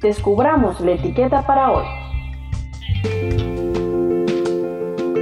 [0.00, 1.84] descubramos la etiqueta para hoy.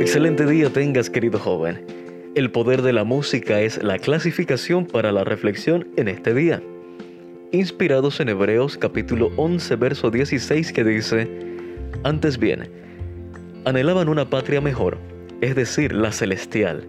[0.01, 1.87] Excelente día tengas, querido joven.
[2.35, 6.63] El poder de la música es la clasificación para la reflexión en este día.
[7.53, 11.29] Inspirados en Hebreos capítulo 11, verso 16 que dice,
[12.03, 12.71] Antes bien,
[13.65, 14.99] anhelaban una patria mejor,
[15.41, 16.87] es decir, la celestial.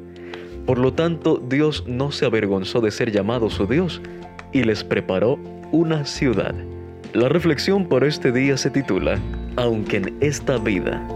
[0.65, 4.01] Por lo tanto, Dios no se avergonzó de ser llamado su Dios
[4.53, 5.37] y les preparó
[5.71, 6.55] una ciudad.
[7.13, 9.19] La reflexión por este día se titula,
[9.55, 11.07] Aunque en esta vida.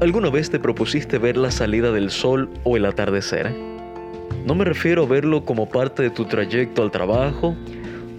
[0.00, 3.52] ¿Alguna vez te propusiste ver la salida del sol o el atardecer?
[4.46, 7.56] No me refiero a verlo como parte de tu trayecto al trabajo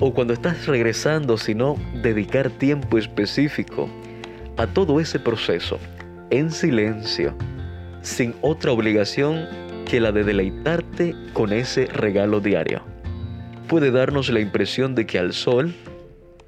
[0.02, 3.90] o cuando estás regresando, sino dedicar tiempo específico
[4.58, 5.80] a todo ese proceso,
[6.30, 7.38] en silencio,
[8.02, 9.48] sin otra obligación
[9.86, 12.93] que la de deleitarte con ese regalo diario.
[13.68, 15.74] Puede darnos la impresión de que al sol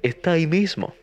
[0.02, 0.94] está ahí mismo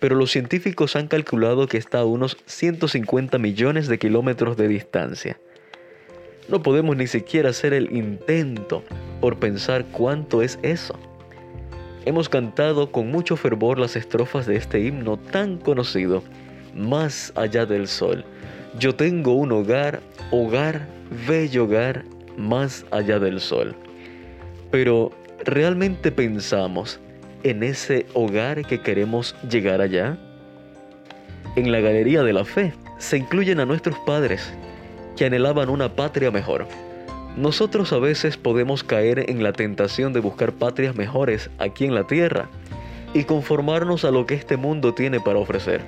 [0.00, 5.38] pero los científicos han calculado que está a unos 150 millones de kilómetros de distancia.
[6.48, 8.82] No podemos ni siquiera hacer el intento
[9.20, 10.98] por pensar cuánto es eso.
[12.06, 16.24] Hemos cantado con mucho fervor las estrofas de este himno tan conocido,
[16.74, 18.24] Más allá del sol.
[18.78, 20.86] Yo tengo un hogar, hogar,
[21.26, 22.04] bello hogar,
[22.36, 23.74] más allá del sol.
[24.70, 25.10] Pero,
[25.44, 27.00] ¿realmente pensamos
[27.42, 30.18] en ese hogar que queremos llegar allá?
[31.56, 34.52] En la galería de la fe se incluyen a nuestros padres
[35.16, 36.66] que anhelaban una patria mejor.
[37.36, 42.06] Nosotros a veces podemos caer en la tentación de buscar patrias mejores aquí en la
[42.06, 42.48] tierra
[43.14, 45.80] y conformarnos a lo que este mundo tiene para ofrecer.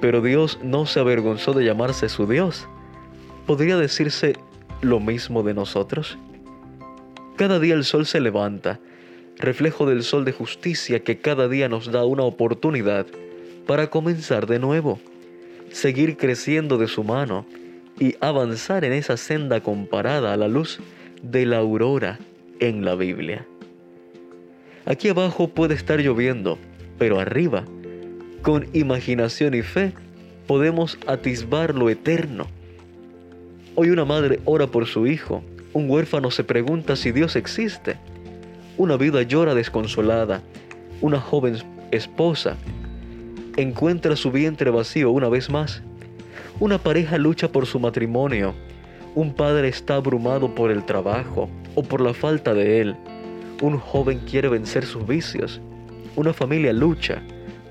[0.00, 2.68] Pero Dios no se avergonzó de llamarse su Dios.
[3.46, 4.34] ¿Podría decirse
[4.80, 6.18] lo mismo de nosotros?
[7.36, 8.78] Cada día el sol se levanta
[9.38, 13.06] reflejo del sol de justicia que cada día nos da una oportunidad
[13.66, 15.00] para comenzar de nuevo,
[15.72, 17.46] seguir creciendo de su mano
[17.98, 20.80] y avanzar en esa senda comparada a la luz
[21.22, 22.18] de la aurora
[22.60, 23.46] en la Biblia.
[24.86, 26.58] Aquí abajo puede estar lloviendo,
[26.98, 27.64] pero arriba,
[28.42, 29.92] con imaginación y fe,
[30.46, 32.46] podemos atisbar lo eterno.
[33.74, 35.42] Hoy una madre ora por su hijo,
[35.74, 37.96] un huérfano se pregunta si Dios existe
[38.76, 40.42] una vida llora desconsolada.
[41.00, 41.58] Una joven
[41.92, 42.56] esposa
[43.56, 45.82] encuentra su vientre vacío una vez más.
[46.58, 48.54] Una pareja lucha por su matrimonio.
[49.14, 52.96] Un padre está abrumado por el trabajo o por la falta de él.
[53.62, 55.60] Un joven quiere vencer sus vicios.
[56.16, 57.22] Una familia lucha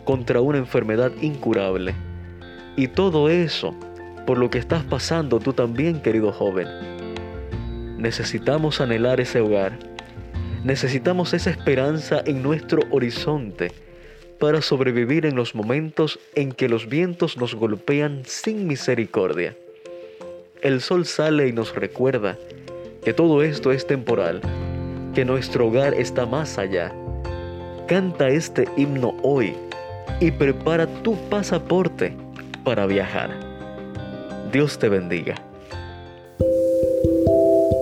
[0.05, 1.93] contra una enfermedad incurable.
[2.77, 3.75] Y todo eso
[4.25, 6.92] por lo que estás pasando tú también, querido joven.
[8.03, 9.79] Necesitamos anhelar ese hogar
[10.63, 13.73] Necesitamos esa esperanza en nuestro horizonte
[14.39, 19.57] para sobrevivir en los momentos en que los vientos nos golpean sin misericordia.
[20.61, 22.37] El sol sale y nos recuerda
[23.03, 24.39] que todo esto es temporal,
[25.13, 26.93] que nuestro hogar está más allá.
[27.87, 29.53] Canta este himno hoy
[30.21, 32.15] y prepara tu pasaporte
[32.63, 33.31] para viajar.
[34.53, 35.35] Dios te bendiga.